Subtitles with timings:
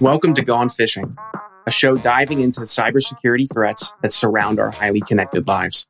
[0.00, 1.16] Welcome to Gone Phishing,
[1.66, 5.88] a show diving into the cybersecurity threats that surround our highly connected lives.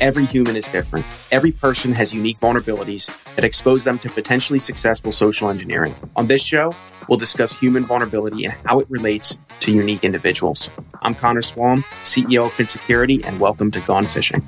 [0.00, 1.04] Every human is different.
[1.30, 5.94] Every person has unique vulnerabilities that expose them to potentially successful social engineering.
[6.16, 6.72] On this show,
[7.06, 10.70] we'll discuss human vulnerability and how it relates to unique individuals.
[11.02, 14.42] I'm Connor Swalm, CEO of Phin Security, and welcome to Gone Phishing.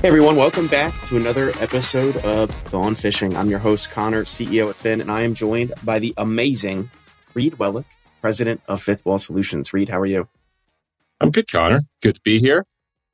[0.00, 3.36] Hey everyone, welcome back to another episode of Gone Phishing.
[3.36, 6.90] I'm your host, Connor, CEO at Phin, and I am joined by the amazing
[7.34, 7.84] Reid Wellock,
[8.22, 9.74] president of Fifth Wall Solutions.
[9.74, 10.26] Reid, how are you?
[11.20, 11.82] I'm good, Connor.
[12.00, 12.64] Good to be here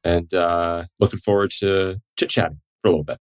[0.05, 3.19] and uh, looking forward to chit chatting for a little bit.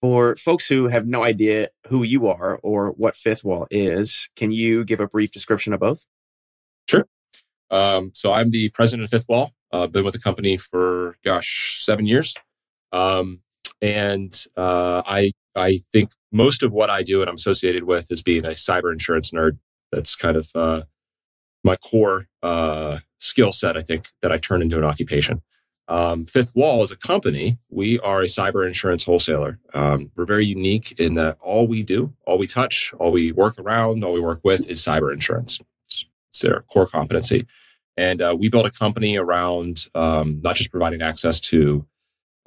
[0.00, 4.50] For folks who have no idea who you are or what Fifth Wall is, can
[4.50, 6.04] you give a brief description of both?
[6.88, 7.06] Sure.
[7.70, 9.52] Um, so I'm the president of Fifth Wall.
[9.72, 12.34] I've uh, been with the company for, gosh, seven years.
[12.92, 13.40] Um,
[13.80, 18.22] and uh, I I think most of what I do and I'm associated with is
[18.22, 19.58] being a cyber insurance nerd.
[19.92, 20.82] That's kind of uh,
[21.64, 23.76] my core uh, skill set.
[23.76, 25.42] I think that I turn into an occupation.
[25.88, 27.58] Um, Fifth Wall is a company.
[27.70, 29.58] We are a cyber insurance wholesaler.
[29.72, 33.58] Um, we're very unique in that all we do, all we touch, all we work
[33.58, 35.60] around, all we work with is cyber insurance.
[35.86, 36.06] It's,
[36.42, 37.46] their core competency.
[37.96, 41.84] And uh, we built a company around um, not just providing access to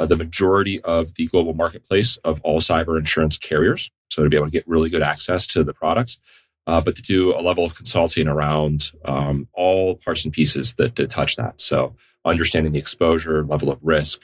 [0.06, 3.92] the majority of the global marketplace of all cyber insurance carriers.
[4.10, 6.20] So to be able to get really good access to the products,
[6.68, 10.96] uh, but to do a level of consulting around um, all parts and pieces that,
[10.96, 11.60] that touch that.
[11.62, 14.22] So understanding the exposure, level of risk.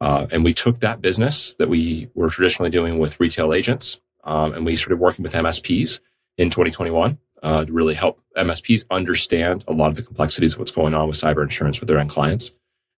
[0.00, 4.52] Uh, and we took that business that we were traditionally doing with retail agents, um,
[4.52, 6.00] and we started working with MSPs
[6.36, 10.70] in 2021 uh, to really help MSPs understand a lot of the complexities of what's
[10.70, 12.52] going on with cyber insurance with their end clients.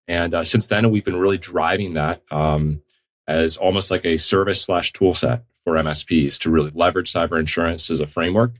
[0.08, 2.82] And uh, since then, we've been really driving that um,
[3.26, 7.90] as almost like a service slash tool set for MSPs to really leverage cyber insurance
[7.90, 8.52] as a framework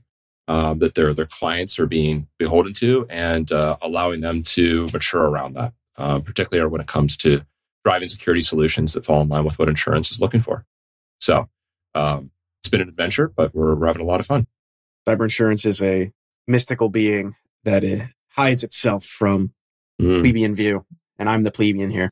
[0.47, 5.23] um, that their their clients are being beholden to, and uh, allowing them to mature
[5.23, 7.45] around that, um, particularly when it comes to
[7.83, 10.65] driving security solutions that fall in line with what insurance is looking for.
[11.19, 11.49] So
[11.95, 12.31] um,
[12.61, 14.47] it's been an adventure, but we're, we're having a lot of fun.
[15.07, 16.11] Cyber insurance is a
[16.47, 19.53] mystical being that it hides itself from
[20.01, 20.21] mm.
[20.21, 20.85] plebeian view
[21.19, 22.09] and I'm the plebeian here.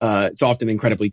[0.00, 1.10] Uh, it's often incredibly,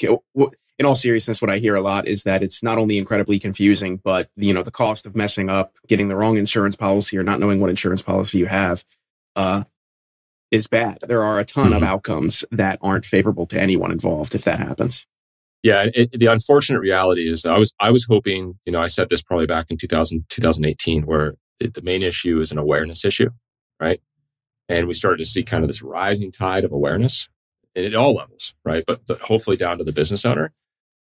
[0.77, 4.01] in all seriousness, what I hear a lot is that it's not only incredibly confusing,
[4.03, 7.39] but you know, the cost of messing up, getting the wrong insurance policy or not
[7.39, 8.83] knowing what insurance policy you have,
[9.35, 9.63] uh,
[10.51, 10.99] is bad.
[11.01, 11.77] There are a ton mm-hmm.
[11.77, 15.05] of outcomes that aren't favorable to anyone involved if that happens.
[15.63, 19.09] Yeah, it, the unfortunate reality is I was I was hoping, you know, I said
[19.09, 23.29] this probably back in 2000, 2018, where the main issue is an awareness issue,
[23.79, 23.99] right?
[24.67, 27.27] And we started to see kind of this rising tide of awareness
[27.75, 28.83] at all levels, right?
[28.85, 30.53] But, but hopefully down to the business owner.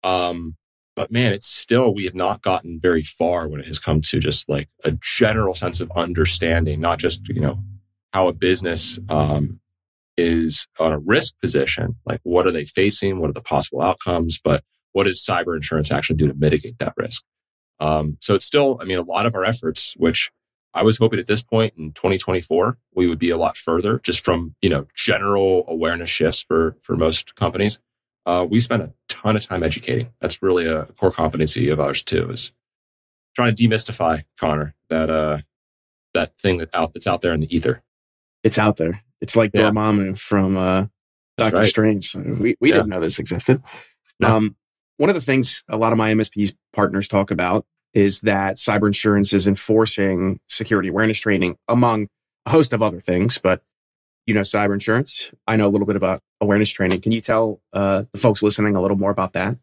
[0.02, 0.56] Um,
[0.94, 4.18] but man, it's still, we have not gotten very far when it has come to
[4.18, 7.62] just like a general sense of understanding, not just, you know,
[8.12, 9.60] how a business, um,
[10.18, 11.96] is on a risk position.
[12.04, 13.18] Like what are they facing?
[13.18, 14.38] What are the possible outcomes?
[14.42, 14.62] But
[14.92, 17.22] what does cyber insurance actually do to mitigate that risk?
[17.80, 20.30] Um, so it's still, I mean, a lot of our efforts, which
[20.74, 24.20] I was hoping at this point in 2024, we would be a lot further just
[24.20, 27.80] from, you know, general awareness shifts for, for most companies.
[28.24, 30.10] Uh, we spent a ton of time educating.
[30.20, 32.52] That's really a core competency of ours too, is
[33.36, 35.38] trying to demystify Connor that, uh,
[36.14, 37.82] that thing that out, that's out there in the ether.
[38.42, 39.02] It's out there.
[39.20, 39.70] It's like yeah.
[39.70, 40.86] Dormammu from, uh,
[41.38, 41.66] Doctor right.
[41.66, 42.14] Strange.
[42.14, 42.76] We, we yeah.
[42.76, 43.62] didn't know this existed.
[44.20, 44.36] No.
[44.36, 44.56] Um,
[44.98, 48.86] one of the things a lot of my MSPs partners talk about is that cyber
[48.86, 52.08] insurance is enforcing security awareness training among
[52.46, 53.62] a host of other things, but
[54.26, 55.32] you know, cyber insurance.
[55.46, 57.00] I know a little bit about awareness training.
[57.00, 59.56] Can you tell uh, the folks listening a little more about that?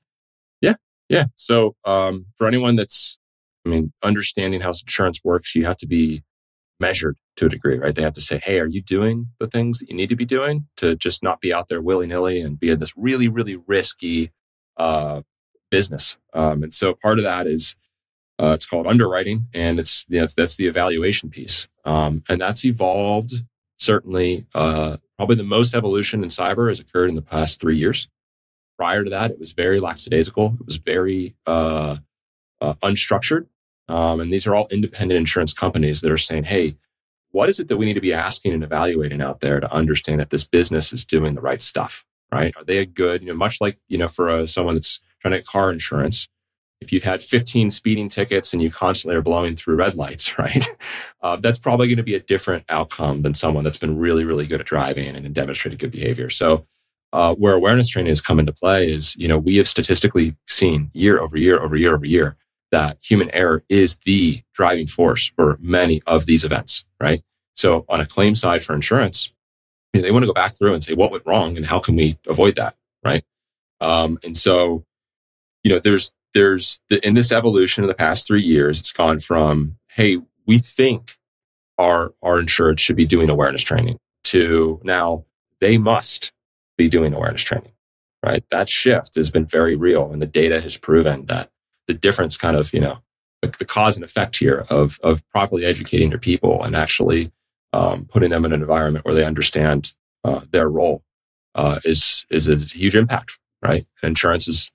[0.62, 0.76] Yeah,
[1.08, 1.26] yeah.
[1.36, 3.18] So um, for anyone that's,
[3.66, 6.24] I mean, understanding how insurance works, you have to be
[6.80, 7.96] measured to a degree, right?
[7.96, 10.26] They have to say, "Hey, are you doing the things that you need to be
[10.26, 13.58] doing to just not be out there willy nilly and be in this really, really
[13.68, 14.32] risky
[14.78, 15.22] uh,
[15.72, 17.76] business?" Um, and so part of that is
[18.40, 22.64] uh, it's called underwriting, and it's you know, that's the evaluation piece, um, and that's
[22.66, 23.34] evolved
[23.78, 24.46] certainly.
[24.54, 28.08] Uh, probably the most evolution in cyber has occurred in the past three years.
[28.78, 30.58] Prior to that, it was very lackadaisical.
[30.60, 31.98] It was very uh,
[32.62, 33.48] uh, unstructured,
[33.90, 36.76] um, and these are all independent insurance companies that are saying, "Hey,
[37.32, 40.22] what is it that we need to be asking and evaluating out there to understand
[40.22, 42.06] if this business is doing the right stuff?
[42.32, 42.56] Right?
[42.56, 43.22] Are they a good?
[43.22, 46.30] You know, much like you know, for uh, someone that's trying to get car insurance."
[46.82, 50.66] If you've had 15 speeding tickets and you constantly are blowing through red lights, right?
[51.22, 54.48] Uh, that's probably going to be a different outcome than someone that's been really, really
[54.48, 56.30] good at driving and demonstrated good behavior.
[56.30, 56.66] So,
[57.12, 60.92] uh, where awareness training has come into play is, you know, we have statistically seen
[60.94, 62.38] year over year over year over year
[62.72, 67.24] that human error is the driving force for many of these events, right?
[67.56, 69.32] So on a claim side for insurance,
[69.92, 71.80] you know, they want to go back through and say what went wrong and how
[71.80, 73.24] can we avoid that, right?
[73.82, 74.86] Um, and so,
[75.64, 79.20] you know, there's there's the, in this evolution of the past three years, it's gone
[79.20, 81.18] from hey, we think
[81.78, 85.26] our our insured should be doing awareness training to now
[85.60, 86.32] they must
[86.78, 87.72] be doing awareness training,
[88.24, 88.44] right?
[88.50, 91.50] That shift has been very real, and the data has proven that
[91.88, 93.00] the difference, kind of, you know,
[93.42, 97.32] the, the cause and effect here of of properly educating your people and actually
[97.74, 99.94] um, putting them in an environment where they understand
[100.24, 101.04] uh, their role
[101.56, 103.86] uh, is is a huge impact, right?
[104.04, 104.72] Insurance is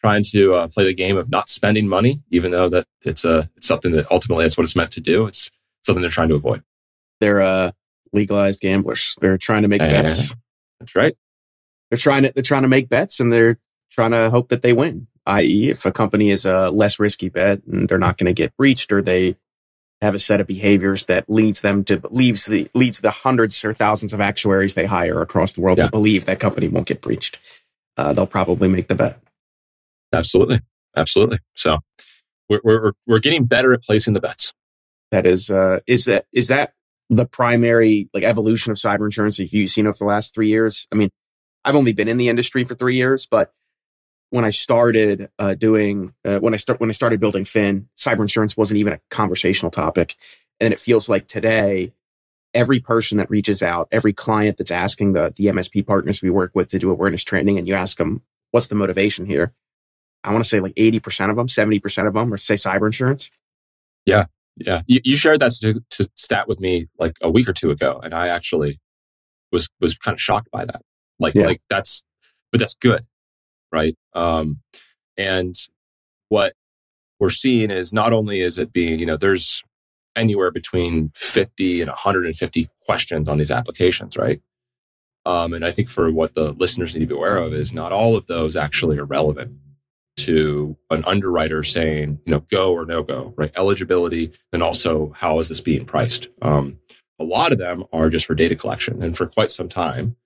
[0.00, 3.50] trying to uh, play the game of not spending money, even though that it's a
[3.56, 5.26] it's something that ultimately that's what it's meant to do.
[5.26, 5.50] It's
[5.84, 6.62] something they're trying to avoid.
[7.20, 7.72] They're uh,
[8.12, 9.16] legalized gamblers.
[9.20, 10.34] They're trying to make bets.
[10.80, 11.16] That's right.
[11.90, 13.58] They're trying to they're trying to make bets, and they're
[13.90, 15.06] trying to hope that they win.
[15.26, 18.56] I.e., if a company is a less risky bet and they're not going to get
[18.56, 19.36] breached, or they
[20.00, 23.72] have a set of behaviors that leads them to leaves the leads the hundreds or
[23.72, 25.86] thousands of actuaries they hire across the world yeah.
[25.86, 27.38] to believe that company won't get breached.
[27.96, 29.20] Uh, they'll probably make the bet.
[30.16, 30.60] Absolutely,
[30.96, 31.38] absolutely.
[31.54, 31.78] So
[32.48, 34.52] we're we're we're getting better at placing the bets.
[35.10, 36.72] That is uh, is that is that
[37.08, 40.86] the primary like evolution of cyber insurance that you've seen over the last three years?
[40.92, 41.10] I mean,
[41.64, 43.52] I've only been in the industry for three years, but
[44.30, 48.20] when I started uh, doing uh, when I start when I started building Phin, cyber
[48.20, 50.16] insurance wasn't even a conversational topic,
[50.60, 51.92] and it feels like today
[52.54, 56.52] every person that reaches out, every client that's asking the the MSP partners we work
[56.54, 59.52] with to do awareness training, and you ask them what's the motivation here,
[60.26, 62.54] I want to say like eighty percent of them, seventy percent of them, or say
[62.54, 63.30] cyber insurance.
[64.04, 64.26] Yeah,
[64.56, 64.82] yeah.
[64.86, 68.14] You, you shared that st- stat with me like a week or two ago, and
[68.14, 68.78] I actually
[69.52, 70.82] was was kind of shocked by that.
[71.18, 71.46] Like, yeah.
[71.46, 72.04] like that's,
[72.52, 73.06] but that's good
[73.72, 73.96] right?
[74.14, 74.60] Um,
[75.16, 75.54] and
[76.28, 76.54] what
[77.18, 79.62] we're seeing is not only is it being, you know, there's
[80.14, 84.40] anywhere between 50 and 150 questions on these applications, right?
[85.24, 87.92] Um, and I think for what the listeners need to be aware of is not
[87.92, 89.56] all of those actually are relevant
[90.26, 93.50] to an underwriter saying, you know, go or no go, right?
[93.56, 96.28] Eligibility, and also how is this being priced?
[96.42, 96.78] Um,
[97.18, 99.02] a lot of them are just for data collection.
[99.02, 100.16] And for quite some time,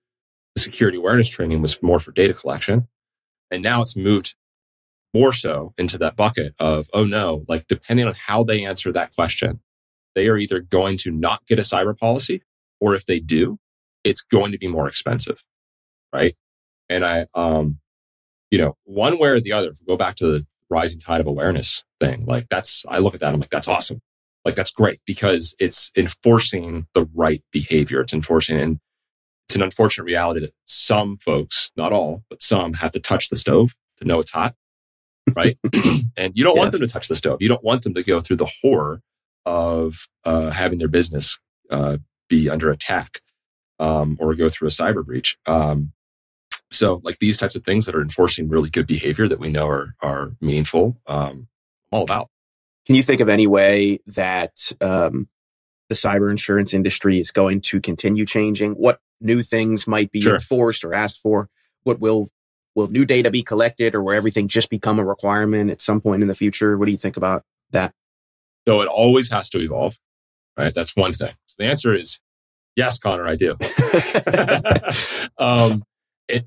[0.55, 2.87] the security awareness training was more for data collection.
[3.49, 4.35] And now it's moved
[5.13, 9.15] more so into that bucket of, oh no, like depending on how they answer that
[9.15, 9.61] question,
[10.15, 12.43] they are either going to not get a cyber policy,
[12.79, 13.59] or if they do,
[14.03, 15.43] it's going to be more expensive.
[16.13, 16.35] Right.
[16.89, 17.79] And I, um,
[18.51, 21.83] you know, one way or the other, go back to the rising tide of awareness
[21.99, 24.01] thing, like that's, I look at that, I'm like, that's awesome.
[24.45, 28.01] Like that's great because it's enforcing the right behavior.
[28.01, 28.79] It's enforcing, and
[29.47, 33.35] it's an unfortunate reality that some folks, not all, but some have to touch the
[33.35, 34.55] stove to know it's hot.
[35.35, 35.57] Right.
[36.17, 36.61] and you don't yes.
[36.61, 37.41] want them to touch the stove.
[37.41, 39.01] You don't want them to go through the horror
[39.45, 41.39] of uh, having their business
[41.69, 43.21] uh, be under attack
[43.79, 45.37] um, or go through a cyber breach.
[45.45, 45.93] Um,
[46.71, 49.67] so, like these types of things that are enforcing really good behavior that we know
[49.67, 51.47] are are meaningful, um,
[51.91, 52.29] all about.
[52.85, 55.27] Can you think of any way that um,
[55.89, 58.71] the cyber insurance industry is going to continue changing?
[58.73, 60.35] What new things might be sure.
[60.35, 61.49] enforced or asked for?
[61.83, 62.29] What will
[62.73, 66.21] will new data be collected or will everything just become a requirement at some point
[66.21, 66.77] in the future?
[66.77, 67.93] What do you think about that?
[68.65, 69.99] So it always has to evolve,
[70.57, 70.73] right?
[70.73, 71.33] That's one thing.
[71.47, 72.19] So the answer is
[72.77, 73.57] yes, Connor, I do.
[75.37, 75.83] um,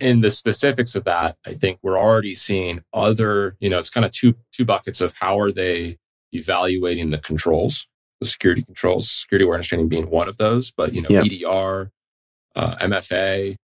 [0.00, 4.04] in, the specifics of that, I think we're already seeing other, you know, it's kind
[4.04, 5.98] of two two buckets of how are they
[6.32, 7.86] evaluating the controls,
[8.20, 11.24] the security controls, security awareness training being one of those, but you know, yep.
[11.24, 11.90] EDR,
[12.56, 13.56] uh, MFA,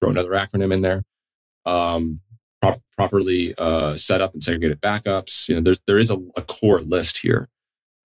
[0.00, 1.02] throw another acronym in there,
[1.66, 2.20] um,
[2.62, 5.48] pro- properly uh, set up and segregated backups.
[5.48, 7.48] You know, there's there is a, a core list here,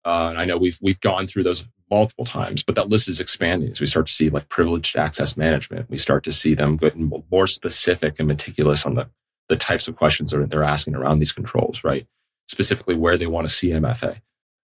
[0.05, 3.19] uh, and I know we've we've gone through those multiple times, but that list is
[3.19, 5.89] expanding as we start to see like privileged access management.
[5.89, 9.09] We start to see them getting more specific and meticulous on the
[9.49, 12.07] the types of questions that they're asking around these controls, right?
[12.47, 14.21] Specifically, where they want to see MFA.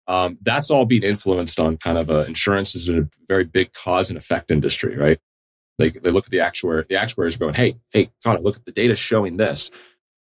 [0.09, 4.09] Um, that's all being influenced on kind of a insurance is a very big cause
[4.09, 5.19] and effect industry, right?
[5.78, 8.64] They, they look at the actuary, the actuaries are going, Hey, hey, Connor, look at
[8.64, 9.71] the data showing this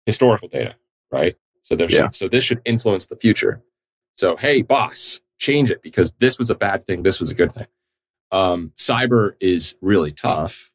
[0.07, 0.77] historical data,
[1.11, 1.37] right?
[1.63, 2.11] So there's, yeah.
[2.11, 3.63] so this should influence the future.
[4.21, 7.05] So, Hey, boss, change it because this was a bad thing.
[7.05, 7.69] This was a good thing.
[8.31, 10.71] Um, cyber is really tough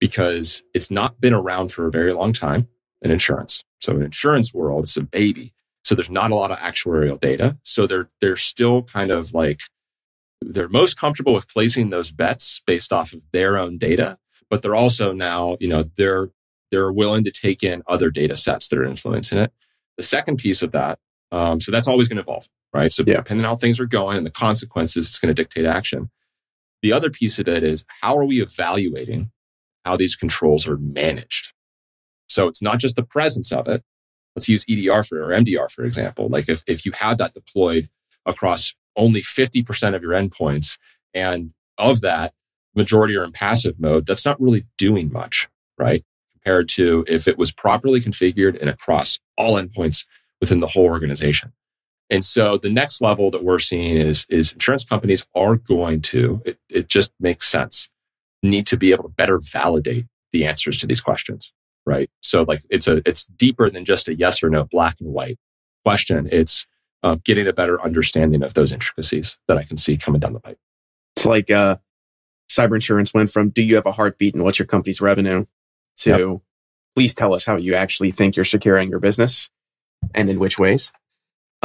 [0.00, 2.66] because it's not been around for a very long time
[3.00, 3.62] in insurance.
[3.80, 5.54] So in insurance world, it's a baby.
[5.84, 7.58] So there's not a lot of actuarial data.
[7.62, 9.60] So they're, they're still kind of like
[10.42, 14.18] they're most comfortable with placing those bets based off of their own data,
[14.50, 16.30] but they're also now, you know, they're
[16.72, 19.52] they're willing to take in other data sets that are influencing it.
[19.96, 20.98] The second piece of that
[21.32, 22.92] Um, so that's always going to evolve, right?
[22.92, 23.18] So yeah.
[23.18, 26.10] depending on how things are going and the consequences, it's going to dictate action.
[26.82, 29.30] The other piece of it is how are we evaluating
[29.84, 31.52] how these controls are managed?
[32.28, 33.82] So it's not just the presence of it.
[34.34, 36.28] Let's use EDR for or MDR, for example.
[36.28, 37.88] Like if, if you have that deployed
[38.26, 40.76] across only 50% of your endpoints
[41.14, 42.34] and of that,
[42.74, 46.04] majority are in passive mode, that's not really doing much, right?
[46.32, 50.06] Compared to if it was properly configured and across all endpoints
[50.40, 51.52] within the whole organization.
[52.14, 56.40] And so the next level that we're seeing is, is insurance companies are going to,
[56.44, 57.88] it, it just makes sense,
[58.40, 61.52] need to be able to better validate the answers to these questions,
[61.84, 62.08] right?
[62.20, 65.40] So like it's a, it's deeper than just a yes or no black and white
[65.84, 66.28] question.
[66.30, 66.68] It's
[67.02, 70.40] uh, getting a better understanding of those intricacies that I can see coming down the
[70.40, 70.58] pipe.
[71.16, 71.78] It's like, uh,
[72.48, 75.46] cyber insurance went from do you have a heartbeat and what's your company's revenue
[75.96, 76.40] to yep.
[76.94, 79.50] please tell us how you actually think you're securing your business
[80.14, 80.92] and in which ways.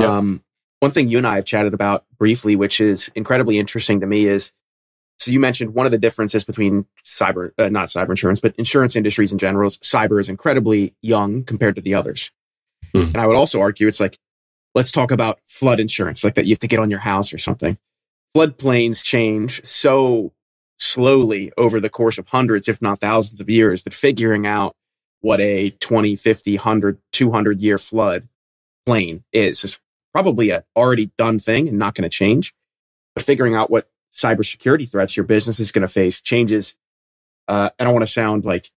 [0.06, 0.44] Um,
[0.80, 4.26] one thing you and I have chatted about briefly, which is incredibly interesting to me,
[4.26, 4.54] is
[5.18, 8.96] so you mentioned one of the differences between cyber, uh, not cyber insurance, but insurance
[8.96, 12.32] industries in general is cyber is incredibly young compared to the others.
[12.96, 13.08] Mm.
[13.08, 14.18] And I would also argue it's like,
[14.76, 17.38] let's talk about flood insurance, like that you have to get on your house or
[17.38, 17.78] something.
[18.34, 20.32] Floodplains change so
[20.78, 24.76] slowly over the course of hundreds, if not thousands of years that figuring out
[25.20, 28.30] what a 20, 50, 100, 200 year flood
[28.86, 29.80] plain is is
[30.14, 32.54] probably a already done thing and not going to change.
[33.16, 36.76] But figuring out what cybersecurity threats your business is going to face changes.
[37.48, 38.72] Uh, I don't want to sound like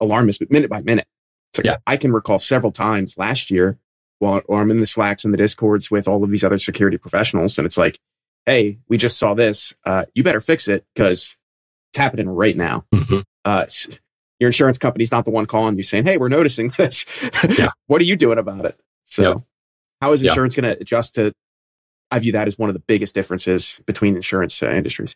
[0.00, 1.06] alarmist, but minute by minute.
[1.54, 1.76] So yeah.
[1.86, 3.78] I can recall several times last year
[4.18, 7.58] while, I'm in the Slacks and the Discords with all of these other security professionals.
[7.58, 7.98] And it's like,
[8.46, 9.74] Hey, we just saw this.
[9.84, 11.36] Uh, you better fix it because
[11.90, 12.84] it's happening right now.
[12.94, 13.20] Mm-hmm.
[13.44, 13.66] Uh,
[14.40, 17.06] your insurance company's not the one calling you saying, Hey, we're noticing this.
[17.58, 17.68] Yeah.
[17.86, 18.78] what are you doing about it?
[19.04, 19.34] So yeah.
[20.02, 20.62] How is insurance yeah.
[20.62, 21.32] going to adjust to,
[22.10, 25.14] I view that as one of the biggest differences between insurance uh, industries.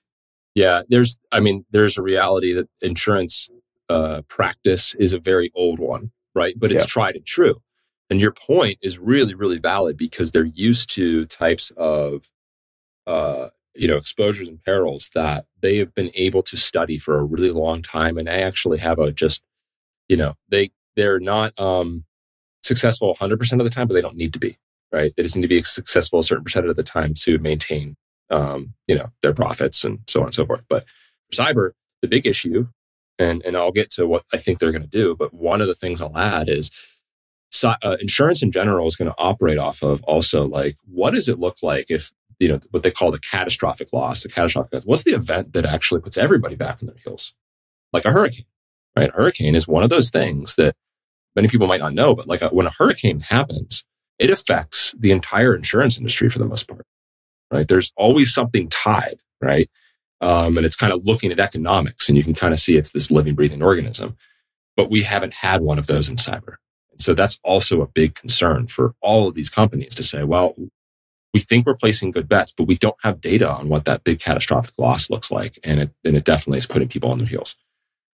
[0.54, 0.82] Yeah.
[0.88, 3.48] There's, I mean, there's a reality that insurance,
[3.88, 6.54] uh, practice is a very old one, right?
[6.56, 6.88] But it's yeah.
[6.88, 7.60] tried and true.
[8.10, 12.30] And your point is really, really valid because they're used to types of,
[13.08, 17.24] uh, you know, exposures and perils that they have been able to study for a
[17.24, 18.18] really long time.
[18.18, 19.42] And they actually have a just,
[20.08, 22.04] you know, they, they're not, um,
[22.62, 24.58] successful 100% of the time, but they don't need to be,
[24.92, 25.12] right?
[25.16, 27.96] They just need to be successful a certain percentage of the time to maintain,
[28.30, 30.62] um, you know, their profits and so on and so forth.
[30.68, 30.84] But
[31.30, 31.70] for cyber,
[32.02, 32.68] the big issue,
[33.18, 35.68] and, and I'll get to what I think they're going to do, but one of
[35.68, 36.70] the things I'll add is
[37.64, 41.38] uh, insurance in general is going to operate off of also like, what does it
[41.38, 45.12] look like if you know, what they call the catastrophic loss, the catastrophic, what's the
[45.12, 47.32] event that actually puts everybody back on their heels?
[47.92, 48.44] Like a hurricane,
[48.96, 49.08] right?
[49.08, 50.76] A hurricane is one of those things that
[51.34, 53.84] many people might not know, but like a, when a hurricane happens,
[54.18, 56.86] it affects the entire insurance industry for the most part,
[57.50, 57.68] right?
[57.68, 59.68] There's always something tied, right?
[60.20, 62.90] Um, and it's kind of looking at economics and you can kind of see it's
[62.90, 64.16] this living, breathing organism,
[64.76, 66.56] but we haven't had one of those in cyber.
[66.90, 70.54] And so that's also a big concern for all of these companies to say, well,
[71.34, 74.20] we think we're placing good bets, but we don't have data on what that big
[74.20, 75.58] catastrophic loss looks like.
[75.62, 77.56] And it, and it definitely is putting people on their heels.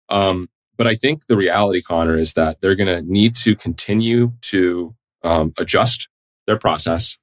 [0.09, 4.33] Um, but I think the reality, Connor, is that they're going to need to continue
[4.41, 6.07] to um, adjust
[6.47, 7.17] their process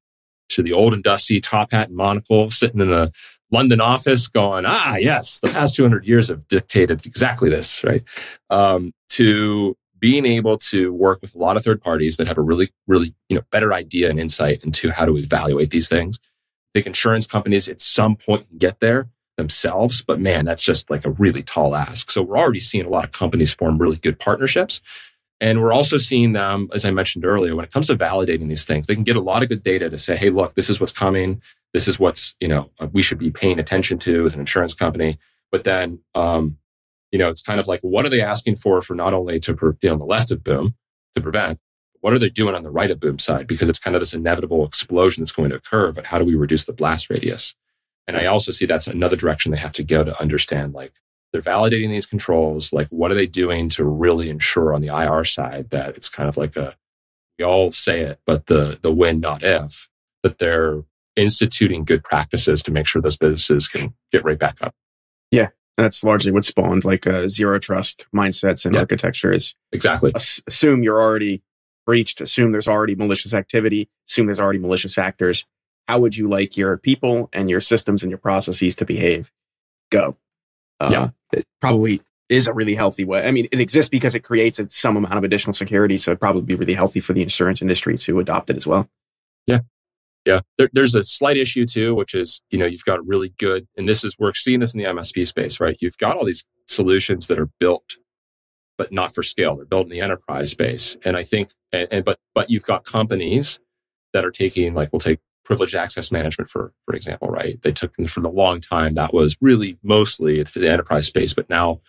[0.50, 3.12] to the old and dusty top hat and monocle sitting in the
[3.50, 8.02] London office going, ah, yes, the past 200 years have dictated exactly this, right?
[8.50, 12.42] Um, to being able to work with a lot of third parties that have a
[12.42, 16.18] really, really, you know, better idea and insight into how to evaluate these things.
[16.22, 20.90] I think insurance companies at some point can get there themselves, but man, that's just
[20.90, 22.10] like a really tall ask.
[22.10, 24.82] So we're already seeing a lot of companies form really good partnerships.
[25.40, 28.64] And we're also seeing them, as I mentioned earlier, when it comes to validating these
[28.64, 30.80] things, they can get a lot of good data to say, Hey, look, this is
[30.80, 31.40] what's coming.
[31.72, 35.18] This is what's, you know, we should be paying attention to as an insurance company.
[35.52, 36.58] But then, um,
[37.12, 39.76] you know, it's kind of like, what are they asking for for not only to,
[39.82, 40.74] know, on the left of boom
[41.14, 41.58] to prevent,
[42.00, 43.46] what are they doing on the right of boom side?
[43.46, 46.34] Because it's kind of this inevitable explosion that's going to occur, but how do we
[46.34, 47.54] reduce the blast radius?
[48.06, 50.92] And I also see that's another direction they have to go to understand, like,
[51.32, 52.72] they're validating these controls.
[52.72, 56.28] Like, what are they doing to really ensure on the IR side that it's kind
[56.28, 56.74] of like a,
[57.38, 59.88] we all say it, but the, the when, not if,
[60.22, 60.82] that they're
[61.16, 64.74] instituting good practices to make sure those businesses can get right back up.
[65.30, 68.80] Yeah that's largely what spawned like a zero trust mindsets and yeah.
[68.80, 69.54] architectures.
[69.70, 70.12] Exactly.
[70.14, 71.40] assume you're already
[71.86, 72.20] breached.
[72.20, 73.88] Assume there's already malicious activity.
[74.08, 75.46] Assume there's already malicious actors.
[75.86, 79.30] How would you like your people and your systems and your processes to behave?
[79.90, 80.16] Go.
[80.80, 81.08] Uh, yeah.
[81.32, 83.26] It probably is a really healthy way.
[83.26, 85.96] I mean, it exists because it creates some amount of additional security.
[85.98, 88.88] So it'd probably be really healthy for the insurance industry to adopt it as well.
[89.46, 89.60] Yeah.
[90.26, 90.40] Yeah.
[90.58, 93.88] There, there's a slight issue too, which is, you know, you've got really good, and
[93.88, 95.78] this is, we're seeing this in the MSP space, right?
[95.80, 97.96] You've got all these solutions that are built,
[98.76, 99.56] but not for scale.
[99.56, 100.98] They're built in the enterprise space.
[101.04, 103.58] And I think, and, and but, but you've got companies
[104.12, 107.60] that are taking, like, we'll take privileged access management, for, for example, right?
[107.62, 108.94] They took for the long time.
[108.94, 111.80] That was really mostly for the enterprise space, but now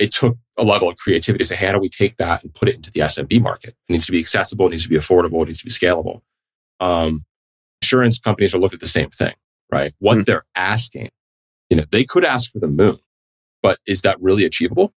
[0.00, 2.52] it took a level of creativity to say, hey, how do we take that and
[2.52, 3.76] put it into the SMB market?
[3.88, 6.22] It needs to be accessible, it needs to be affordable, it needs to be scalable.
[6.80, 7.24] Um,
[7.80, 9.34] insurance companies are looking at the same thing,
[9.70, 9.94] right?
[10.00, 10.24] What mm-hmm.
[10.24, 11.10] they're asking,
[11.70, 12.98] you know, they could ask for the moon,
[13.62, 14.92] but is that really achievable?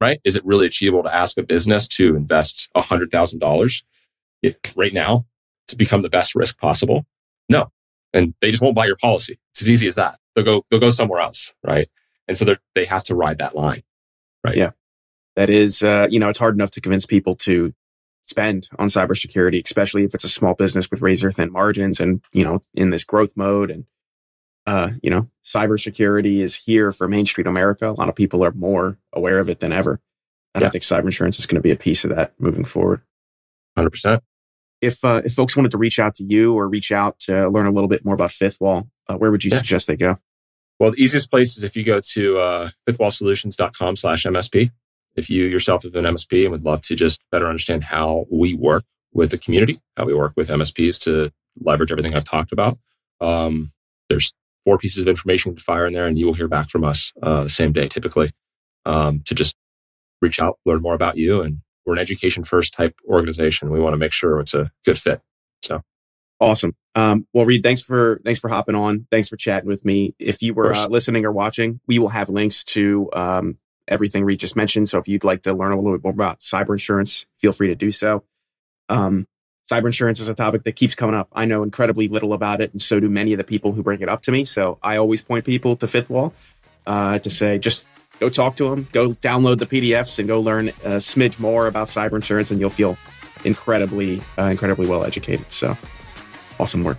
[0.00, 0.20] Right?
[0.22, 3.82] Is it really achievable to ask a business to invest $100,000
[4.76, 5.26] right now
[5.66, 7.04] to become the best risk possible?
[7.48, 7.70] No.
[8.12, 9.38] And they just won't buy your policy.
[9.52, 10.18] It's as easy as that.
[10.34, 11.52] They'll go, they'll go somewhere else.
[11.64, 11.88] Right.
[12.26, 13.82] And so they have to ride that line.
[14.44, 14.56] Right.
[14.56, 14.70] Yeah.
[15.36, 17.72] That is, uh, you know, it's hard enough to convince people to
[18.22, 22.44] spend on cybersecurity, especially if it's a small business with razor thin margins and, you
[22.44, 23.70] know, in this growth mode.
[23.70, 23.84] And,
[24.66, 27.88] uh, you know, cybersecurity is here for Main Street America.
[27.88, 30.00] A lot of people are more aware of it than ever.
[30.54, 30.68] And yeah.
[30.68, 33.02] I think cyber insurance is going to be a piece of that moving forward.
[33.78, 34.20] 100%.
[34.80, 37.66] If, uh, if folks wanted to reach out to you or reach out to learn
[37.66, 39.58] a little bit more about Fifth Wall, uh, where would you yeah.
[39.58, 40.18] suggest they go?
[40.78, 44.70] Well, the easiest place is if you go to uh, fifthwallsolutions.com slash MSP.
[45.16, 48.54] If you yourself have an MSP and would love to just better understand how we
[48.54, 52.78] work with the community, how we work with MSPs to leverage everything I've talked about,
[53.20, 53.72] um,
[54.08, 54.32] there's
[54.64, 57.12] four pieces of information to fire in there, and you will hear back from us
[57.22, 58.32] uh, the same day typically
[58.86, 59.56] um, to just
[60.20, 61.42] reach out, learn more about you.
[61.42, 63.70] And we're an education first type organization.
[63.70, 65.22] We want to make sure it's a good fit.
[65.62, 65.82] So
[66.40, 66.76] Awesome.
[66.94, 69.06] Um, well, Reid, thanks for thanks for hopping on.
[69.10, 70.14] Thanks for chatting with me.
[70.18, 74.38] If you were uh, listening or watching, we will have links to um, everything Reid
[74.38, 74.88] just mentioned.
[74.88, 77.68] So if you'd like to learn a little bit more about cyber insurance, feel free
[77.68, 78.22] to do so.
[78.88, 79.26] Um,
[79.70, 81.28] cyber insurance is a topic that keeps coming up.
[81.32, 84.00] I know incredibly little about it, and so do many of the people who bring
[84.00, 84.44] it up to me.
[84.44, 86.32] So I always point people to Fifth Wall
[86.86, 87.86] uh, to say, just
[88.20, 91.88] go talk to them, go download the PDFs, and go learn a smidge more about
[91.88, 92.96] cyber insurance, and you'll feel
[93.44, 95.50] incredibly, uh, incredibly well educated.
[95.50, 95.76] So
[96.58, 96.98] awesome work.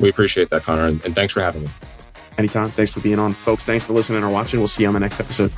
[0.00, 1.68] We appreciate that, Connor, and, and thanks for having me.
[2.38, 2.68] Anytime.
[2.68, 3.32] Thanks for being on.
[3.32, 4.60] Folks, thanks for listening or watching.
[4.60, 5.50] We'll see you on the next episode.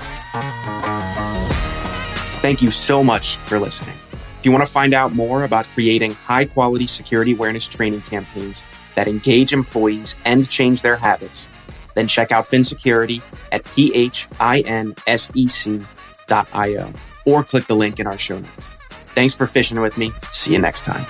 [2.41, 3.97] Thank you so much for listening.
[4.13, 8.63] If you want to find out more about creating high quality security awareness training campaigns
[8.95, 11.49] that engage employees and change their habits,
[11.99, 14.13] then check out Phin Security at phinsec.io
[17.27, 18.69] or click the link in our show notes.
[19.09, 20.11] Thanks for fishing with me.
[20.23, 21.03] See you next time.